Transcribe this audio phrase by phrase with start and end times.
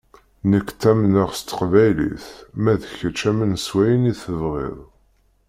[0.49, 2.25] Nekk ttamneɣ s teqbaylit,
[2.61, 4.77] ma d kečč amen s wayen i tebɣiḍ.